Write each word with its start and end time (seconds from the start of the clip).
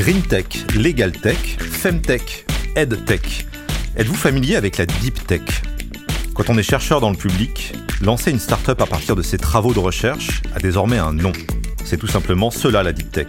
Green 0.00 0.22
Tech, 0.22 0.46
Legal 0.74 1.12
Tech, 1.12 1.58
Femtech, 1.58 2.46
EdTech. 2.74 3.46
Êtes-vous 3.98 4.14
familier 4.14 4.56
avec 4.56 4.78
la 4.78 4.86
Deep 4.86 5.26
Tech? 5.26 5.42
Quand 6.32 6.48
on 6.48 6.56
est 6.56 6.62
chercheur 6.62 7.02
dans 7.02 7.10
le 7.10 7.18
public, 7.18 7.74
lancer 8.00 8.30
une 8.30 8.38
start-up 8.38 8.80
à 8.80 8.86
partir 8.86 9.14
de 9.14 9.20
ses 9.20 9.36
travaux 9.36 9.74
de 9.74 9.78
recherche 9.78 10.40
a 10.56 10.58
désormais 10.58 10.96
un 10.96 11.12
nom. 11.12 11.32
C'est 11.84 11.98
tout 11.98 12.06
simplement 12.06 12.50
cela 12.50 12.82
la 12.82 12.94
Deep 12.94 13.12
Tech. 13.12 13.26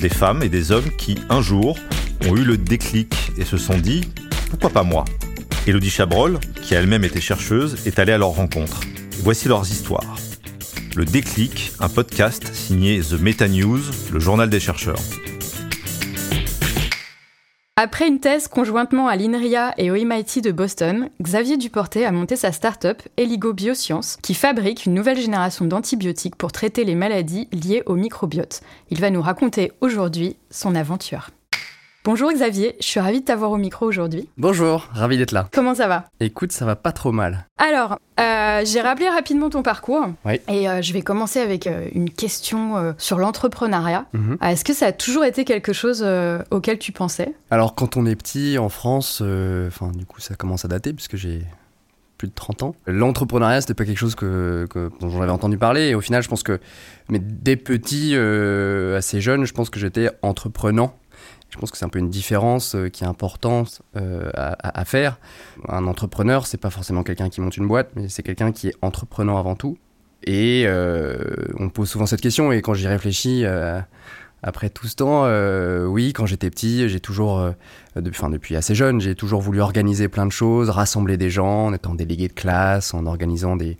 Des 0.00 0.08
femmes 0.08 0.44
et 0.44 0.48
des 0.48 0.70
hommes 0.70 0.92
qui, 0.96 1.18
un 1.28 1.42
jour, 1.42 1.76
ont 2.28 2.36
eu 2.36 2.44
le 2.44 2.56
déclic 2.56 3.32
et 3.36 3.44
se 3.44 3.56
sont 3.56 3.78
dit 3.78 4.02
pourquoi 4.48 4.70
pas 4.70 4.84
moi? 4.84 5.04
Elodie 5.66 5.90
Chabrol, 5.90 6.38
qui 6.62 6.76
a 6.76 6.78
elle-même 6.78 7.02
été 7.02 7.20
chercheuse, 7.20 7.78
est 7.84 7.98
allée 7.98 8.12
à 8.12 8.18
leur 8.18 8.28
rencontre. 8.28 8.80
Voici 9.24 9.48
leurs 9.48 9.68
histoires. 9.68 10.14
Le 10.94 11.04
déclic, 11.04 11.72
un 11.80 11.88
podcast 11.88 12.54
signé 12.54 13.00
The 13.00 13.20
Meta 13.20 13.48
News, 13.48 13.80
le 14.12 14.20
journal 14.20 14.48
des 14.48 14.60
chercheurs. 14.60 15.00
Après 17.84 18.06
une 18.06 18.20
thèse 18.20 18.46
conjointement 18.46 19.08
à 19.08 19.16
l'INRIA 19.16 19.74
et 19.76 19.90
au 19.90 19.94
MIT 19.94 20.40
de 20.40 20.52
Boston, 20.52 21.10
Xavier 21.20 21.56
Duportet 21.56 22.04
a 22.04 22.12
monté 22.12 22.36
sa 22.36 22.52
start-up 22.52 23.02
Eligo 23.16 23.52
Bioscience 23.52 24.18
qui 24.22 24.34
fabrique 24.34 24.86
une 24.86 24.94
nouvelle 24.94 25.18
génération 25.18 25.64
d'antibiotiques 25.64 26.36
pour 26.36 26.52
traiter 26.52 26.84
les 26.84 26.94
maladies 26.94 27.48
liées 27.50 27.82
au 27.86 27.96
microbiote. 27.96 28.60
Il 28.90 29.00
va 29.00 29.10
nous 29.10 29.20
raconter 29.20 29.72
aujourd'hui 29.80 30.36
son 30.48 30.76
aventure. 30.76 31.30
Bonjour 32.04 32.32
Xavier, 32.32 32.74
je 32.80 32.86
suis 32.86 32.98
ravie 32.98 33.20
de 33.20 33.24
t'avoir 33.24 33.52
au 33.52 33.56
micro 33.58 33.86
aujourd'hui. 33.86 34.28
Bonjour, 34.36 34.88
ravi 34.92 35.16
d'être 35.18 35.30
là. 35.30 35.48
Comment 35.52 35.76
ça 35.76 35.86
va? 35.86 36.06
Écoute, 36.18 36.50
ça 36.50 36.64
va 36.64 36.74
pas 36.74 36.90
trop 36.90 37.12
mal. 37.12 37.46
Alors, 37.58 37.96
euh, 38.18 38.62
j'ai 38.64 38.80
rappelé 38.80 39.08
rapidement 39.08 39.50
ton 39.50 39.62
parcours. 39.62 40.06
Oui. 40.24 40.40
Et 40.48 40.68
euh, 40.68 40.82
je 40.82 40.92
vais 40.94 41.02
commencer 41.02 41.38
avec 41.38 41.68
euh, 41.68 41.86
une 41.94 42.10
question 42.10 42.92
sur 42.98 43.18
l'entrepreneuriat. 43.18 44.06
Mhm. 44.14 44.36
Est-ce 44.42 44.64
que 44.64 44.72
ça 44.74 44.86
a 44.86 44.92
toujours 44.92 45.24
été 45.24 45.44
quelque 45.44 45.72
chose 45.72 46.04
auquel 46.50 46.78
tu 46.80 46.90
pensais? 46.90 47.34
Alors, 47.52 47.76
quand 47.76 47.96
on 47.96 48.04
est 48.04 48.16
petit 48.16 48.58
en 48.58 48.68
France, 48.68 49.22
enfin, 49.68 49.92
du 49.94 50.04
coup, 50.04 50.20
ça 50.20 50.34
commence 50.34 50.64
à 50.64 50.68
dater 50.68 50.92
puisque 50.92 51.14
j'ai 51.16 51.42
plus 52.18 52.26
de 52.26 52.34
30 52.34 52.64
ans. 52.64 52.74
L'entrepreneuriat, 52.88 53.60
c'était 53.60 53.74
pas 53.74 53.84
quelque 53.84 53.98
chose 53.98 54.14
que, 54.16 54.66
que- 54.70 54.90
dont 55.00 55.08
j'en 55.08 55.22
avais 55.22 55.30
entendu 55.32 55.56
parler. 55.56 55.88
Et 55.88 55.94
au 55.94 56.00
final, 56.00 56.20
je 56.22 56.28
pense 56.28 56.42
que, 56.42 56.58
mais 57.08 57.20
dès 57.20 57.54
petit, 57.56 58.10
euh, 58.14 58.96
assez 58.98 59.20
jeune, 59.20 59.44
je 59.44 59.52
pense 59.52 59.70
que 59.70 59.78
j'étais 59.78 60.10
entreprenant. 60.22 60.96
Je 61.52 61.58
pense 61.58 61.70
que 61.70 61.76
c'est 61.76 61.84
un 61.84 61.90
peu 61.90 61.98
une 61.98 62.08
différence 62.08 62.74
euh, 62.74 62.88
qui 62.88 63.04
est 63.04 63.06
importante 63.06 63.82
euh, 63.96 64.30
à, 64.34 64.84
faire. 64.86 65.18
Un 65.68 65.86
entrepreneur, 65.86 66.46
c'est 66.46 66.56
pas 66.56 66.70
forcément 66.70 67.02
quelqu'un 67.02 67.28
qui 67.28 67.42
monte 67.42 67.58
une 67.58 67.68
boîte, 67.68 67.90
mais 67.94 68.08
c'est 68.08 68.22
quelqu'un 68.22 68.52
qui 68.52 68.68
est 68.68 68.74
entreprenant 68.80 69.36
avant 69.36 69.54
tout. 69.54 69.76
Et 70.24 70.64
euh, 70.66 71.18
on 71.58 71.68
pose 71.68 71.90
souvent 71.90 72.06
cette 72.06 72.22
question, 72.22 72.52
et 72.52 72.62
quand 72.62 72.72
j'y 72.72 72.86
réfléchis, 72.86 73.44
après 74.42 74.70
tout 74.70 74.86
ce 74.86 74.96
temps, 74.96 75.26
oui, 75.90 76.12
quand 76.12 76.26
j'étais 76.26 76.48
petit, 76.48 76.88
j'ai 76.88 77.00
toujours, 77.00 77.52
enfin, 78.08 78.30
depuis 78.30 78.56
assez 78.56 78.74
jeune, 78.74 79.00
j'ai 79.00 79.14
toujours 79.14 79.42
voulu 79.42 79.60
organiser 79.60 80.08
plein 80.08 80.24
de 80.26 80.32
choses, 80.32 80.70
rassembler 80.70 81.16
des 81.16 81.28
gens, 81.28 81.66
en 81.66 81.74
étant 81.74 81.94
délégué 81.94 82.28
de 82.28 82.32
classe, 82.32 82.94
en 82.94 83.04
organisant 83.04 83.56
des, 83.56 83.76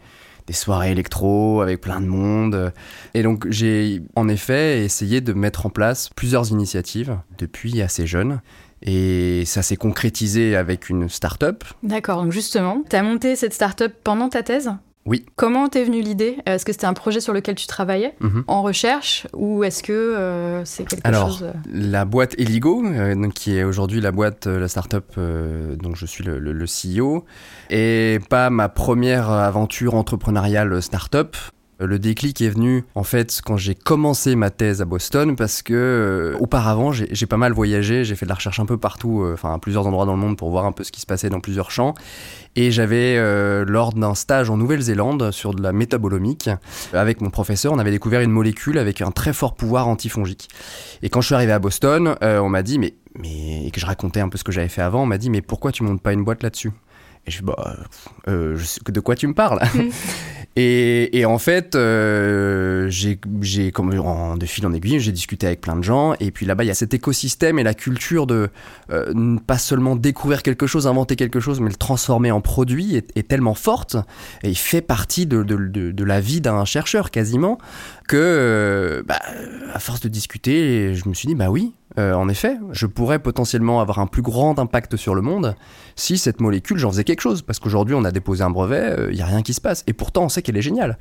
soirées 0.53 0.91
électro 0.91 1.61
avec 1.61 1.81
plein 1.81 2.00
de 2.00 2.06
monde. 2.06 2.72
Et 3.14 3.22
donc 3.22 3.47
j'ai 3.50 4.03
en 4.17 4.28
effet 4.28 4.84
essayé 4.84 5.20
de 5.20 5.33
mettre 5.33 5.67
en 5.67 5.70
place 5.70 6.09
plusieurs 6.09 6.50
initiatives 6.50 7.19
depuis 7.39 7.81
assez 7.83 8.06
jeune. 8.06 8.41
Et 8.84 9.44
ça 9.47 9.62
s'est 9.62 9.77
concrétisé 9.77 10.56
avec 10.56 10.89
une 10.89 11.09
start-up. 11.09 11.62
D'accord, 11.84 12.22
donc 12.22 12.33
justement, 12.33 12.83
tu 12.89 12.97
as 12.97 13.03
monté 13.03 13.36
cette 13.36 13.55
start-up 13.55 13.92
pendant 14.03 14.28
ta 14.28 14.42
thèse? 14.42 14.72
Oui. 15.05 15.27
Comment 15.34 15.69
t'es 15.69 15.83
venue 15.83 16.00
l'idée? 16.00 16.39
Est-ce 16.47 16.64
que 16.64 16.70
c'était 16.72 16.86
un 16.86 16.95
projet 16.95 17.20
sur 17.20 17.33
lequel 17.33 17.56
tu 17.56 17.67
travaillais? 17.67 18.14
Mhm. 18.20 18.45
en 18.47 18.62
recherche? 18.62 19.27
Ou 19.34 19.64
est-ce 19.64 19.83
que 19.83 19.92
euh, 19.92 20.64
c'est 20.64 20.84
quelque 20.84 21.05
Alors, 21.06 21.28
chose 21.28 21.42
euh, 21.42 21.53
La 21.72 22.05
boîte 22.05 22.34
Eligo, 22.39 22.84
euh, 22.86 23.14
donc, 23.17 23.33
qui 23.34 23.56
est 23.56 23.64
aujourd'hui 23.64 24.00
la 24.00 24.12
boîte, 24.12 24.47
la 24.47 24.69
startup 24.69 25.04
euh, 25.19 25.75
dont 25.76 25.94
je 25.97 26.06
suis 26.06 26.22
le, 26.22 26.38
le- 26.38 26.53
le 26.53 26.66
CEO, 26.66 27.25
et 27.71 28.21
pas 28.31 28.49
ma 28.50 28.69
première 28.69 29.28
aventure 29.31 29.94
entrepreneuriale 29.97 30.81
startup. 30.81 31.37
Euh, 31.82 31.87
Le 31.87 31.98
déclic 31.98 32.41
est 32.41 32.48
venu 32.48 32.84
en 32.94 33.03
fait 33.03 33.41
quand 33.44 33.56
j'ai 33.56 33.75
commencé 33.75 34.37
ma 34.37 34.50
thèse 34.50 34.81
à 34.81 34.84
Boston 34.84 35.37
parce 35.37 35.62
que 35.62 35.75
euh, 35.75 36.37
auparavant 36.38 36.93
j'ai 36.93 37.26
pas 37.26 37.37
mal 37.37 37.53
voyagé, 37.53 38.04
j'ai 38.04 38.15
fait 38.15 38.25
de 38.26 38.31
la 38.31 38.37
recherche 38.37 38.60
un 38.60 38.66
peu 38.66 38.78
partout, 38.78 39.22
euh, 39.22 39.34
enfin 39.34 39.53
à 39.54 39.59
plusieurs 39.59 39.87
endroits 39.87 40.06
dans 40.06 40.15
le 40.15 40.20
monde 40.20 40.37
pour 40.37 40.50
voir 40.50 40.65
un 40.65 40.72
peu 40.72 40.84
ce 40.84 40.93
qui 40.93 41.00
se 41.00 41.06
passait 41.06 41.28
dans 41.28 41.41
plusieurs 41.41 41.70
champs. 41.70 41.94
Et 42.54 42.70
j'avais 42.70 43.16
lors 43.65 43.94
d'un 43.94 44.15
stage 44.15 44.50
en 44.50 44.59
Nouvelle-Zélande 44.59 45.31
sur 45.31 45.54
de 45.54 45.62
la 45.62 45.72
métabolomique 45.72 46.50
avec 46.93 47.22
mon 47.22 47.31
professeur, 47.31 47.72
on 47.72 47.78
avait 47.78 47.91
découvert 47.91 48.20
une 48.20 48.31
molécule 48.31 48.76
avec 48.76 49.00
un 49.00 49.10
très 49.10 49.32
fort 49.32 49.54
pouvoir 49.54 49.88
antifongique. 49.88 50.49
Et 51.03 51.09
quand 51.09 51.22
je 51.22 51.26
suis 51.26 51.34
arrivé 51.34 51.53
à 51.53 51.59
Boston, 51.59 52.14
on 52.20 52.49
m'a 52.50 52.62
dit, 52.62 52.78
mais, 52.78 52.93
mais, 53.19 53.64
et 53.66 53.70
que 53.70 53.81
je 53.81 53.87
racontais 53.87 54.20
un 54.20 54.28
peu 54.28 54.37
ce 54.37 54.44
que 54.44 54.53
j'avais 54.53 54.69
fait 54.69 54.82
avant, 54.82 55.04
on 55.04 55.06
m'a 55.06 55.16
dit, 55.16 55.31
mais 55.31 55.41
pourquoi 55.41 55.72
tu 55.72 55.82
montes 55.82 56.03
pas 56.03 56.12
une 56.12 56.25
boîte 56.25 56.43
là-dessus? 56.43 56.72
Et 57.26 57.31
je 57.31 57.38
dis, 57.38 57.44
bah, 57.44 57.76
euh, 58.28 58.54
je 58.56 58.64
sais- 58.64 58.81
de 58.87 59.00
quoi 59.00 59.14
tu 59.14 59.26
me 59.26 59.34
parles? 59.34 59.60
et, 60.54 61.24
en 61.24 61.38
fait, 61.38 61.74
euh, 61.74 62.86
j'ai, 62.90 63.72
comme 63.72 63.98
en, 63.98 64.36
de 64.36 64.44
fil 64.44 64.66
en 64.66 64.74
aiguille, 64.74 65.00
j'ai 65.00 65.12
discuté 65.12 65.46
avec 65.46 65.62
plein 65.62 65.76
de 65.76 65.82
gens, 65.82 66.14
et 66.20 66.30
puis 66.30 66.44
là-bas, 66.44 66.64
il 66.64 66.66
y 66.66 66.70
a 66.70 66.74
cet 66.74 66.92
écosystème 66.92 67.58
et 67.58 67.62
la 67.62 67.72
culture 67.72 68.26
de 68.26 68.50
euh, 68.90 69.38
pas 69.46 69.56
seulement 69.56 69.96
découvrir 69.96 70.42
quelque 70.42 70.66
chose, 70.66 70.86
inventer 70.86 71.16
quelque 71.16 71.40
chose, 71.40 71.60
mais 71.60 71.70
le 71.70 71.76
transformer 71.76 72.30
en 72.30 72.42
produit 72.42 72.96
est, 72.96 73.28
tellement 73.28 73.54
forte, 73.54 73.96
et 74.42 74.50
il 74.50 74.58
fait 74.58 74.82
partie 74.82 75.24
de, 75.26 76.04
la 76.04 76.20
vie 76.20 76.42
d'un 76.42 76.66
chercheur 76.66 77.10
quasiment, 77.10 77.56
que, 78.06 78.16
euh, 78.19 79.02
bah, 79.06 79.20
à 79.72 79.78
force 79.78 80.00
de 80.00 80.08
discuter, 80.08 80.94
je 80.94 81.08
me 81.08 81.14
suis 81.14 81.28
dit, 81.28 81.34
bah 81.34 81.48
oui, 81.48 81.72
euh, 81.98 82.14
en 82.14 82.28
effet, 82.28 82.56
je 82.72 82.86
pourrais 82.86 83.19
potentiellement 83.19 83.80
avoir 83.80 83.98
un 83.98 84.06
plus 84.06 84.22
grand 84.22 84.58
impact 84.58 84.96
sur 84.96 85.14
le 85.14 85.20
monde 85.20 85.54
si 85.94 86.16
cette 86.16 86.40
molécule, 86.40 86.78
j'en 86.78 86.90
faisais 86.90 87.04
quelque 87.04 87.20
chose. 87.20 87.42
Parce 87.42 87.58
qu'aujourd'hui, 87.58 87.94
on 87.94 88.04
a 88.04 88.10
déposé 88.10 88.42
un 88.42 88.48
brevet, 88.48 88.96
il 89.10 89.14
n'y 89.14 89.20
a 89.20 89.26
rien 89.26 89.42
qui 89.42 89.52
se 89.52 89.60
passe. 89.60 89.84
Et 89.86 89.92
pourtant, 89.92 90.24
on 90.24 90.28
sait 90.30 90.41
qu'elle 90.42 90.56
est 90.56 90.62
géniale. 90.62 90.98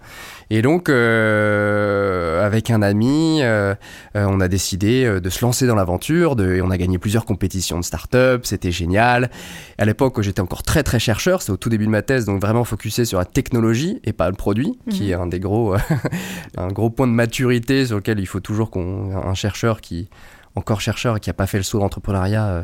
Et 0.50 0.62
donc, 0.62 0.90
euh, 0.90 2.46
avec 2.46 2.69
un 2.69 2.81
ami, 2.81 3.40
euh, 3.41 3.75
euh, 4.16 4.25
on 4.28 4.40
a 4.41 4.47
décidé 4.47 5.06
euh, 5.06 5.19
de 5.19 5.29
se 5.29 5.44
lancer 5.44 5.68
dans 5.68 5.75
l'aventure. 5.75 6.35
de- 6.35 6.56
Et 6.56 6.62
on 6.62 6.69
a 6.72 6.78
gagné 6.78 6.97
plusieurs 6.97 7.25
compétitions 7.25 7.80
de 7.80 7.84
start-up. 7.84 8.41
C'était 8.46 8.72
génial. 8.72 9.30
À 9.78 9.85
l'époque, 9.85 10.22
j'étais 10.22 10.41
encore 10.41 10.63
très, 10.63 10.84
très 10.84 11.00
chercheur. 11.00 11.41
C'est 11.41 11.51
au 11.51 11.57
tout 11.57 11.69
début 11.69 11.85
de 11.85 11.91
ma 11.91 12.01
thèse, 12.01 12.25
donc 12.25 12.41
vraiment 12.41 12.63
focusé 12.63 13.06
sur 13.06 13.19
la 13.19 13.25
technologie 13.25 14.00
et 14.03 14.13
pas 14.13 14.30
le 14.30 14.35
produit, 14.35 14.78
qui 14.90 15.03
Mhm. 15.03 15.09
est 15.09 15.13
un 15.13 15.28
des 15.28 15.40
gros, 15.40 15.75
un 16.57 16.68
gros 16.69 16.90
point 16.90 17.07
de 17.07 17.13
maturité 17.13 17.85
sur 17.85 17.97
lequel 17.97 18.19
il 18.19 18.25
faut 18.28 18.40
toujours 18.40 18.69
qu'on, 18.72 19.16
un 19.18 19.34
chercheur 19.34 19.81
qui, 19.81 20.09
encore 20.56 20.81
chercheur 20.81 21.18
et 21.18 21.19
qui 21.19 21.30
n'a 21.30 21.34
pas 21.34 21.47
fait 21.47 21.57
le 21.57 21.63
saut 21.63 21.80
d'entrepreneuriat, 21.80 22.46
euh, 22.47 22.63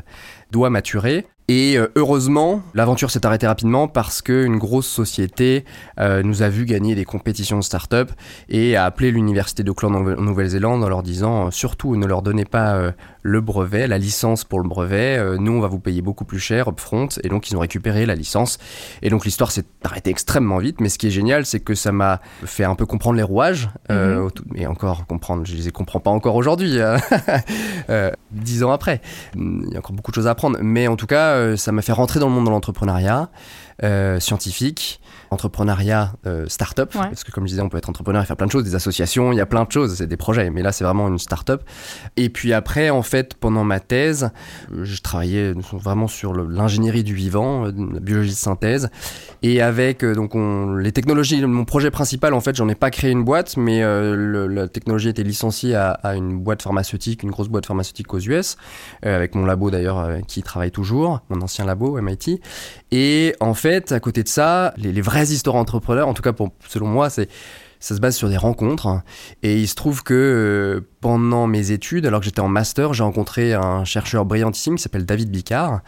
doit 0.52 0.70
maturer. 0.70 1.26
Et 1.50 1.78
euh, 1.78 1.88
heureusement, 1.96 2.62
l'aventure 2.74 3.10
s'est 3.10 3.26
arrêtée 3.26 3.48
rapidement 3.48 3.88
parce 3.88 4.22
qu'une 4.22 4.58
grosse 4.58 4.86
société 4.88 5.64
euh, 5.98 6.22
nous 6.22 6.42
a 6.42 6.50
vu 6.50 6.66
gagner 6.66 6.94
des 6.94 7.06
compétitions 7.06 7.58
de 7.58 7.64
start-up 7.64 8.12
et 8.50 8.76
a 8.76 8.84
appelé 8.84 9.12
l'université 9.12 9.64
d'Auckland 9.64 9.96
en 9.96 10.02
Nouvelle-Zélande 10.22 10.84
en 10.84 10.90
leur 10.90 11.04
disant 11.04 11.48
euh, 11.48 11.52
surtout 11.52 11.96
ne 11.96 12.06
leur 12.06 12.22
donnez 12.22 12.44
pas 12.44 12.76
euh, 12.76 12.92
le 13.22 13.40
brevet, 13.40 13.88
la 13.88 13.98
licence 13.98 14.44
pour 14.44 14.60
le 14.62 14.68
brevet, 14.68 15.18
euh, 15.18 15.38
nous 15.40 15.54
on 15.54 15.62
va 15.62 15.70
vous 15.70 15.80
payer 15.80 16.02
beaucoup 16.02 16.26
plus 16.26 16.40
cher 16.40 16.68
upfront. 16.68 17.08
Et 17.24 17.30
donc 17.30 17.50
ils 17.50 17.56
ont 17.56 17.62
récupéré 17.62 18.06
la 18.06 18.16
licence. 18.16 18.58
Et 19.02 19.10
donc 19.10 19.24
l'histoire 19.24 19.52
s'est 19.52 19.64
arrêtée 19.86 20.10
extrêmement 20.10 20.58
vite. 20.58 20.82
Mais 20.82 20.90
ce 20.90 20.98
qui 20.98 21.08
est 21.08 21.12
génial 21.12 21.46
c'est 21.46 21.62
que 21.62 21.76
ça 21.76 21.94
m'a 21.94 22.20
fait 22.44 22.66
un 22.66 22.76
peu 22.76 22.86
comprendre 22.86 23.16
les 23.16 23.24
rouages 23.24 23.70
tout- 23.88 24.44
mais 24.54 24.66
encore 24.66 25.06
comprendre 25.08 25.44
je 25.46 25.56
les 25.56 25.72
comprends 25.72 26.02
pas 26.02 26.12
encore 26.12 26.36
aujourd'hui 26.36 26.82
hein. 26.82 26.98
Euh, 27.90 28.12
dix 28.32 28.64
ans 28.64 28.72
après. 28.72 29.00
Il 29.34 29.70
y 29.72 29.76
a 29.76 29.80
encore 29.80 29.94
beaucoup 29.94 30.12
de 30.12 30.16
choses 30.16 30.28
à 30.28 30.32
apprendre. 30.32 30.60
Mais 30.62 30.90
en 30.90 30.98
tout 30.98 31.06
cas 31.08 31.37
ça 31.56 31.72
m'a 31.72 31.82
fait 31.82 31.92
rentrer 31.92 32.20
dans 32.20 32.28
le 32.28 32.34
monde 32.34 32.46
de 32.46 32.50
l'entrepreneuriat 32.50 33.30
euh, 33.84 34.20
scientifique 34.20 35.00
entrepreneuriat 35.32 36.14
euh, 36.26 36.46
start-up. 36.48 36.94
Ouais. 36.96 37.02
parce 37.08 37.24
que 37.24 37.32
comme 37.32 37.46
je 37.46 37.50
disais 37.52 37.62
on 37.62 37.70
peut 37.70 37.78
être 37.78 37.90
entrepreneur 37.90 38.22
et 38.22 38.26
faire 38.26 38.38
plein 38.38 38.48
de 38.48 38.52
choses 38.52 38.64
des 38.64 38.76
associations 38.76 39.32
il 39.32 39.38
y 39.38 39.42
a 39.42 39.46
plein 39.46 39.64
de 39.64 39.72
choses 39.72 39.96
c'est 39.96 40.08
des 40.08 40.18
projets 40.18 40.50
mais 40.50 40.62
là 40.62 40.72
c'est 40.72 40.84
vraiment 40.84 41.08
une 41.08 41.20
start-up. 41.20 41.64
Et 42.16 42.30
puis 42.30 42.54
après 42.54 42.90
en 42.90 43.02
fait 43.02 43.36
pendant 43.36 43.64
ma 43.64 43.80
thèse 43.80 44.30
euh, 44.74 44.84
je 44.84 45.02
travaillais 45.02 45.54
vraiment 45.74 46.08
sur 46.08 46.34
l'ingénierie 46.34 47.04
du 47.04 47.14
vivant 47.14 47.66
euh, 47.66 47.72
la 47.94 48.00
biologie 48.00 48.32
de 48.32 48.36
synthèse. 48.36 48.90
Et 49.44 49.62
avec 49.62 50.04
euh, 50.04 50.16
donc 50.16 50.36
on, 50.36 50.76
les 50.76 50.92
technologies 50.92 51.42
mon 51.46 51.66
projet 51.66 51.92
principal 51.92 52.34
en 52.34 52.42
fait 52.42 52.56
j'en 52.56 52.70
ai 52.70 52.76
pas 52.76 52.90
créé 52.92 53.12
une 53.12 53.24
boîte 53.24 53.58
mais 53.58 53.84
euh, 53.84 54.16
le- 54.16 54.48
la 54.48 54.68
technologie 54.68 55.08
a 55.08 55.12
été 55.12 55.24
licenciée 55.24 55.76
à, 55.76 55.92
à 55.92 56.16
une 56.16 56.40
boîte 56.40 56.62
pharmaceutique 56.62 57.24
une 57.24 57.32
grosse 57.32 57.50
boîte 57.50 57.66
pharmaceutique 57.66 58.14
aux 58.14 58.20
US 58.20 58.58
euh, 59.06 59.16
avec 59.16 59.36
mon 59.36 59.46
labo 59.46 59.70
d'ailleurs 59.72 60.08
qui 60.28 60.42
travaille 60.44 60.72
toujours 60.72 61.22
mon 61.30 61.42
ancien 61.42 61.66
labo 61.66 62.00
MIT 62.02 62.40
et 62.92 63.36
en 63.42 63.54
fait, 63.54 63.92
à 63.92 64.00
côté 64.00 64.24
de 64.24 64.30
ça, 64.30 64.74
les, 64.78 64.94
les 64.94 65.02
vraies 65.18 65.34
histoires 65.34 65.56
en 65.56 65.66
tout 65.66 66.22
cas 66.22 66.34
pour, 66.34 66.50
selon 66.68 66.88
moi, 66.88 67.10
ça 67.10 67.26
se 67.80 68.00
base 68.00 68.16
sur 68.16 68.30
des 68.30 68.38
rencontres. 68.38 69.02
Et 69.44 69.60
il 69.60 69.68
se 69.68 69.76
trouve 69.76 70.04
que 70.04 70.14
euh, 70.14 70.88
pendant 71.02 71.46
mes 71.46 71.72
études, 71.72 72.06
alors 72.08 72.22
que 72.22 72.26
j'étais 72.26 72.40
en 72.40 72.48
master, 72.48 72.94
j'ai 72.94 73.04
rencontré 73.04 73.54
un 73.54 73.86
chercheur 73.86 74.26
brillantissime 74.26 74.78
qui 74.78 74.82
s'appelle 74.82 75.06
David 75.06 75.30
Bicard, 75.30 75.82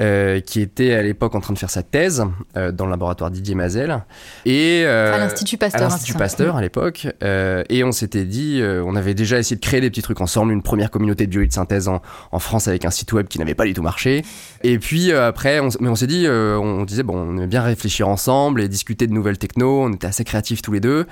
euh, 0.00 0.40
qui 0.40 0.60
était 0.60 0.92
à 0.92 1.02
l'époque 1.02 1.36
en 1.36 1.40
train 1.40 1.54
de 1.54 1.58
faire 1.58 1.70
sa 1.70 1.84
thèse 1.84 2.24
euh, 2.56 2.72
dans 2.72 2.86
le 2.86 2.90
laboratoire 2.90 3.30
Didier 3.30 3.54
Mazel. 3.54 4.02
Et, 4.44 4.82
euh, 4.84 5.14
à 5.14 5.18
l'Institut 5.18 5.56
Pasteur. 5.56 5.82
À 5.82 5.84
l'Institut 5.84 6.14
Pasteur 6.14 6.56
à 6.56 6.60
l'époque. 6.60 7.06
et 7.22 7.84
on 7.84 7.92
s'était 7.92 8.24
dit, 8.24 8.60
on 8.62 8.96
avait 8.96 9.14
déjà 9.14 9.38
essayé 9.38 9.56
de 9.56 9.64
créer 9.64 9.80
des 9.80 9.90
petits 9.90 10.02
trucs 10.02 10.20
ensemble, 10.20 10.52
une 10.52 10.62
première 10.62 10.90
communauté 10.90 11.26
de 11.26 11.30
bio 11.30 11.44
de 11.44 11.52
synthèse 11.52 11.86
en, 11.86 12.02
en, 12.32 12.38
France 12.38 12.66
avec 12.66 12.84
un 12.84 12.90
site 12.90 13.12
web 13.12 13.28
qui 13.28 13.38
n'avait 13.38 13.54
pas 13.54 13.64
du 13.64 13.72
tout 13.72 13.82
marché. 13.82 14.24
Et 14.62 14.78
puis 14.78 15.12
après, 15.12 15.60
on, 15.60 15.68
mais 15.80 15.88
on 15.88 15.94
s'est 15.94 16.06
dit, 16.08 16.26
on 16.28 16.84
disait, 16.84 17.04
bon, 17.04 17.16
on 17.16 17.36
aimait 17.36 17.46
bien 17.46 17.62
réfléchir 17.62 18.08
ensemble 18.08 18.60
et 18.60 18.68
discuter 18.68 19.06
de 19.06 19.12
nouvelles 19.12 19.38
techno, 19.38 19.84
on 19.84 19.92
était 19.92 20.08
assez 20.08 20.24
créatifs 20.24 20.60
tous 20.60 20.72
les 20.72 20.80
deux. 20.80 21.06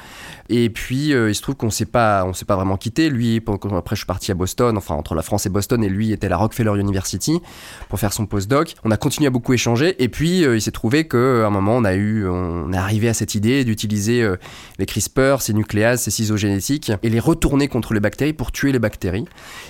Et 0.49 0.71
puis, 0.71 1.11
il 1.11 1.35
se 1.35 1.43
trouve 1.43 1.55
qu'on 1.55 1.69
on 1.69 1.71
s'est 1.71 1.87
pas 1.87 2.57
vraiment 2.57 2.77
quitté. 2.77 3.11
Lui, 3.11 3.41
après 3.76 3.96
je 3.96 4.00
suis 4.00 4.06
parti 4.06 4.31
à 4.31 4.35
Boston, 4.35 4.76
enfin 4.76 4.94
entre 4.94 5.14
la 5.14 5.23
France 5.23 5.46
et 5.46 5.49
Boston, 5.49 5.82
et 5.82 5.88
lui 5.88 6.12
était 6.12 6.26
à 6.26 6.31
la 6.31 6.37
Rockefeller 6.37 6.79
University 6.81 7.41
pour 7.88 7.99
faire 7.99 8.12
son 8.12 8.26
postdoc. 8.26 8.75
On 8.85 8.91
a 8.91 8.96
continué 8.96 9.26
à 9.26 9.31
beaucoup 9.31 9.52
échanger, 9.52 10.02
et 10.02 10.08
puis 10.08 10.44
euh, 10.44 10.56
il 10.56 10.61
s'est 10.61 10.70
trouvé 10.70 11.06
qu'à 11.06 11.46
un 11.46 11.50
moment 11.50 11.76
on 11.76 11.85
a 11.85 11.94
eu, 11.94 12.26
on 12.26 12.73
est 12.73 12.76
arrivé 12.76 13.08
à 13.08 13.14
cette 13.14 13.35
idée 13.35 13.64
d'utiliser 13.64 14.23
euh, 14.23 14.37
les 14.79 14.87
CRISPR, 14.87 15.41
ces 15.41 15.55
nucléases, 15.55 16.02
ces 16.02 16.11
ciseaux 16.11 16.37
génétiques, 16.37 16.93
et 17.02 17.11
les 17.11 17.20
retourner 17.20 17.69
contre 17.69 17.94
les 17.94 18.00
bactéries 18.00 18.32
pour 18.32 18.52
tuer 18.52 18.73
les 18.73 18.79
bactéries. 18.79 19.26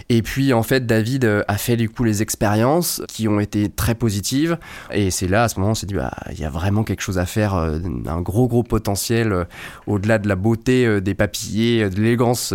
Et 0.08 0.22
puis 0.22 0.52
en 0.52 0.62
fait 0.62 0.86
David 0.86 1.24
euh, 1.24 1.42
a 1.48 1.56
fait 1.56 1.76
du 1.76 1.88
coup 1.88 2.04
les 2.04 2.22
expériences 2.22 3.02
qui 3.08 3.28
ont 3.28 3.40
été 3.40 3.68
très 3.68 3.94
positives, 3.94 4.58
et 4.92 5.10
c'est 5.10 5.28
là 5.28 5.44
à 5.44 5.48
ce 5.48 5.58
moment 5.58 5.72
on 5.72 5.74
s'est 5.74 5.86
dit 5.86 5.94
bah, 5.94 6.12
il 6.30 6.38
y 6.38 6.44
a 6.44 6.50
vraiment 6.50 6.84
quelque 6.84 7.02
chose 7.02 7.18
à 7.18 7.26
faire, 7.26 7.54
un 7.54 8.20
gros 8.20 8.48
gros 8.48 8.62
potentiel 8.62 9.46
au-delà 9.86 10.18
de 10.18 10.28
la 10.28 10.36
beauté 10.36 11.00
des 11.00 11.14
papillers, 11.14 11.88
de 11.88 11.96
l'élégance 11.96 12.54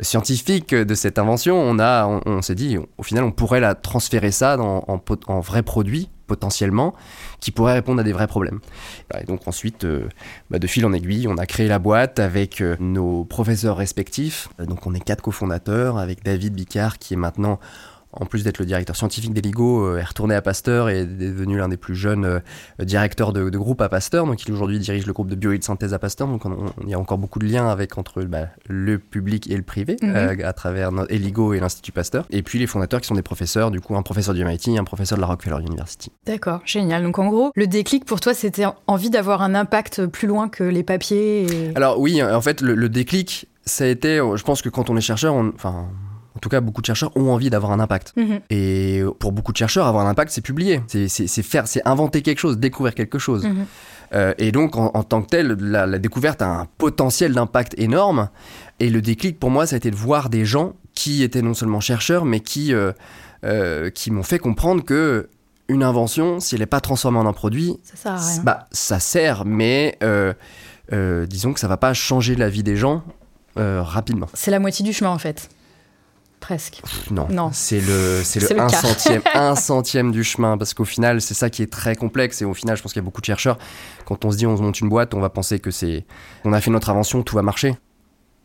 scientifique 0.00 0.57
de 0.60 0.94
cette 0.94 1.18
invention, 1.18 1.56
on, 1.60 2.20
on, 2.26 2.42
s'est 2.42 2.54
dit, 2.54 2.76
au 2.76 3.02
final, 3.02 3.24
on 3.24 3.32
pourrait 3.32 3.60
la 3.60 3.74
transférer 3.74 4.30
ça 4.30 4.58
en, 4.58 5.40
vrai 5.40 5.62
produit 5.62 6.10
potentiellement 6.26 6.94
qui 7.40 7.50
pourrait 7.50 7.72
répondre 7.72 8.00
à 8.00 8.04
des 8.04 8.12
vrais 8.12 8.26
problèmes. 8.26 8.60
Et 9.18 9.24
donc 9.24 9.48
ensuite, 9.48 9.84
euh, 9.84 10.08
bah, 10.50 10.58
de 10.58 10.66
fil 10.66 10.84
en 10.84 10.92
aiguille, 10.92 11.26
on 11.26 11.38
a 11.38 11.46
créé 11.46 11.68
la 11.68 11.78
boîte 11.78 12.18
avec 12.18 12.60
euh, 12.60 12.76
nos 12.80 13.24
professeurs 13.24 13.78
respectifs. 13.78 14.48
Donc 14.58 14.86
on 14.86 14.94
est 14.94 15.00
quatre 15.00 15.22
cofondateurs 15.22 15.96
avec 15.96 16.22
David 16.22 16.54
Bicard 16.54 16.98
qui 16.98 17.14
est 17.14 17.16
maintenant 17.16 17.58
en 18.12 18.26
plus 18.26 18.42
d'être 18.44 18.58
le 18.58 18.66
directeur 18.66 18.96
scientifique 18.96 19.32
d'Eligo, 19.32 19.84
euh, 19.84 19.98
est 19.98 20.04
retourné 20.04 20.34
à 20.34 20.42
Pasteur 20.42 20.88
et 20.88 21.00
est 21.00 21.06
devenu 21.06 21.58
l'un 21.58 21.68
des 21.68 21.76
plus 21.76 21.94
jeunes 21.94 22.24
euh, 22.24 22.40
directeurs 22.80 23.32
de, 23.32 23.48
groupe 23.50 23.80
à 23.80 23.88
Pasteur. 23.88 24.26
Donc 24.26 24.42
il 24.44 24.52
aujourd'hui 24.52 24.78
dirige 24.78 25.06
le 25.06 25.12
groupe 25.12 25.28
de 25.28 25.34
bio 25.34 25.56
de 25.56 25.62
synthèse 25.62 25.94
à 25.94 25.98
Pasteur. 25.98 26.28
Donc 26.28 26.42
il 26.82 26.88
y 26.88 26.94
a 26.94 26.98
encore 26.98 27.18
beaucoup 27.18 27.38
de 27.38 27.46
liens 27.46 27.68
avec 27.68 27.98
entre 27.98 28.22
bah, 28.22 28.46
le 28.68 28.98
public 28.98 29.50
et 29.50 29.56
le 29.56 29.62
privé 29.62 29.96
mhm. 30.02 30.14
euh, 30.14 30.36
à 30.44 30.52
travers 30.52 30.90
Eligo 31.08 31.52
et 31.54 31.60
l'Institut 31.60 31.92
Pasteur. 31.92 32.26
Et 32.30 32.42
puis 32.42 32.58
les 32.58 32.66
fondateurs 32.66 33.00
qui 33.00 33.08
sont 33.08 33.14
des 33.14 33.22
professeurs, 33.22 33.70
du 33.70 33.80
coup 33.80 33.96
un 33.96 34.02
professeur 34.02 34.34
du 34.34 34.44
MIT, 34.44 34.78
un 34.78 34.84
professeur 34.84 35.16
de 35.16 35.20
la 35.20 35.26
Rockefeller 35.26 35.60
University. 35.60 36.10
D'accord, 36.26 36.60
génial. 36.64 37.02
Donc 37.02 37.18
en 37.18 37.28
gros, 37.28 37.52
le 37.54 37.66
déclic 37.66 38.04
pour 38.04 38.20
toi, 38.20 38.34
c'était 38.34 38.64
envie 38.86 39.10
d'avoir 39.10 39.42
un 39.42 39.54
impact 39.54 40.06
plus 40.06 40.28
loin 40.28 40.48
que 40.48 40.64
les 40.64 40.82
papiers. 40.82 41.72
Alors 41.74 42.00
oui, 42.00 42.22
en 42.22 42.40
fait, 42.40 42.60
le, 42.60 42.74
le, 42.74 42.88
déclic, 42.88 43.48
ça 43.64 43.84
a 43.84 43.86
été, 43.88 44.16
je 44.16 44.42
pense 44.42 44.62
que 44.62 44.68
quand 44.68 44.90
on 44.90 44.96
est 44.96 45.00
chercheur, 45.00 45.34
on, 45.34 45.52
enfin 45.54 45.88
en 46.38 46.40
tout 46.40 46.48
cas, 46.48 46.60
beaucoup 46.60 46.82
de 46.82 46.86
chercheurs 46.86 47.10
ont 47.16 47.32
envie 47.32 47.50
d'avoir 47.50 47.72
un 47.72 47.80
impact. 47.80 48.12
Mhm. 48.16 48.40
Et 48.48 49.02
pour 49.18 49.32
beaucoup 49.32 49.50
de 49.50 49.56
chercheurs, 49.56 49.88
avoir 49.88 50.06
un 50.06 50.10
impact, 50.10 50.30
c'est 50.30 50.40
publier, 50.40 50.80
c'est 50.86 51.42
faire, 51.42 51.66
c'est 51.66 51.82
inventer 51.84 52.22
quelque 52.22 52.38
chose, 52.38 52.58
découvrir 52.58 52.94
quelque 52.94 53.18
chose. 53.18 53.44
Mhm. 53.44 53.66
Euh, 54.14 54.34
et 54.38 54.52
donc, 54.52 54.76
en, 54.76 55.02
tant 55.02 55.22
que 55.22 55.26
tel, 55.26 55.48
la, 55.48 55.98
découverte 55.98 56.40
a 56.40 56.46
un 56.46 56.66
potentiel 56.78 57.32
d'impact 57.32 57.74
énorme. 57.76 58.28
Et 58.78 58.88
le 58.88 59.02
déclic 59.02 59.40
pour 59.40 59.50
moi, 59.50 59.66
ça 59.66 59.74
a 59.74 59.78
été 59.78 59.90
de 59.90 59.96
voir 59.96 60.30
des 60.30 60.44
gens 60.44 60.74
qui 60.94 61.24
étaient 61.24 61.42
non 61.42 61.54
seulement 61.54 61.80
chercheurs, 61.80 62.24
mais 62.24 62.38
qui, 62.38 62.72
euh, 62.72 62.92
euh, 63.44 63.90
qui 63.90 64.12
m'ont 64.12 64.22
fait 64.22 64.38
comprendre 64.38 64.84
que 64.84 65.28
une 65.66 65.82
invention, 65.82 66.38
si 66.38 66.54
elle 66.54 66.60
n'est 66.60 66.66
pas 66.66 66.80
transformée 66.80 67.18
en 67.18 67.26
un 67.26 67.32
produit, 67.32 67.80
ça 67.82 67.96
sert, 67.96 68.12
à 68.12 68.16
rien. 68.16 68.42
Bah, 68.44 68.66
ça 68.70 69.00
sert 69.00 69.44
mais 69.44 69.98
disons 71.28 71.52
que 71.52 71.58
ça 71.58 71.66
va 71.66 71.78
pas 71.78 71.94
changer 71.94 72.36
la 72.36 72.48
vie 72.48 72.62
des 72.62 72.76
gens 72.76 73.02
rapidement. 73.56 74.28
C'est 74.34 74.52
la 74.52 74.60
moitié 74.60 74.84
du 74.84 74.92
chemin 74.92 75.10
en 75.10 75.18
fait. 75.18 75.50
Presque. 76.40 76.82
Non, 77.10 77.26
non. 77.30 77.50
c'est 77.52 77.80
le, 77.80 78.22
c'est 78.22 78.40
le, 78.40 78.60
1 78.60 78.68
centième, 78.68 79.22
un 79.34 79.54
centième 79.56 80.12
du 80.12 80.22
chemin, 80.24 80.56
parce 80.56 80.72
qu'au 80.72 80.84
final, 80.84 81.20
c'est 81.20 81.34
ça 81.34 81.50
qui 81.50 81.62
est 81.62 81.72
très 81.72 81.96
complexe. 81.96 82.40
Et 82.42 82.44
au 82.44 82.54
final, 82.54 82.76
je 82.76 82.82
pense 82.82 82.92
qu'il 82.92 83.00
y 83.00 83.04
a 83.04 83.04
beaucoup 83.04 83.20
de 83.20 83.26
chercheurs, 83.26 83.58
quand 84.04 84.24
on 84.24 84.30
se 84.30 84.36
dit 84.36 84.46
on 84.46 84.56
monte 84.56 84.80
une 84.80 84.88
boîte, 84.88 85.14
on 85.14 85.20
va 85.20 85.30
penser 85.30 85.58
que 85.58 85.70
c'est, 85.70 86.06
on 86.44 86.52
a 86.52 86.60
fait 86.60 86.70
notre 86.70 86.90
invention, 86.90 87.22
tout 87.22 87.34
va 87.34 87.42
marcher. 87.42 87.76